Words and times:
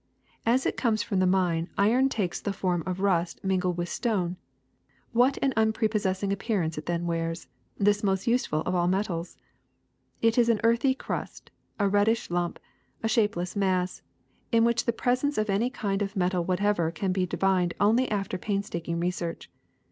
As 0.47 0.65
it 0.65 0.77
comes 0.77 1.03
from 1.03 1.19
the 1.19 1.27
mine, 1.27 1.69
iron 1.77 2.09
takes 2.09 2.41
this 2.41 2.55
form 2.55 2.81
of 2.87 3.01
rust 3.01 3.39
mingled 3.43 3.77
with 3.77 3.87
stone. 3.87 4.35
What 5.11 5.37
an 5.43 5.53
unpre 5.55 5.91
possessing 5.91 6.33
appearance 6.33 6.75
it 6.75 6.87
then 6.87 7.05
wears, 7.05 7.47
this 7.77 8.01
most 8.03 8.25
use 8.25 8.47
ful 8.47 8.61
of 8.61 8.73
all 8.73 8.87
the 8.87 8.97
metals! 8.97 9.37
It 10.19 10.39
is 10.39 10.49
an 10.49 10.59
earthy 10.63 10.95
crust, 10.95 11.51
a 11.77 11.87
reddish 11.87 12.31
lump, 12.31 12.57
a 13.03 13.07
shapeless 13.07 13.55
mass, 13.55 14.01
in 14.51 14.63
which 14.65 14.85
the 14.85 14.91
presence 14.91 15.37
of 15.37 15.51
any 15.51 15.69
kind 15.69 16.01
of 16.01 16.15
metal 16.15 16.43
whatever 16.43 16.89
can 16.89 17.11
be 17.11 17.27
divined 17.27 17.75
only 17.79 18.09
after 18.09 18.39
painstaking 18.39 18.99
research. 18.99 19.51